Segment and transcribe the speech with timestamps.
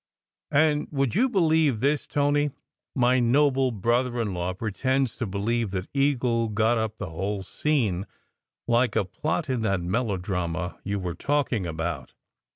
[0.49, 2.49] And would you believe this, Tony?
[2.95, 8.07] My noble brother in law pretends to believe that Eagle got up the whole scene,
[8.67, 12.13] like a plot in that melodrama you were talking about.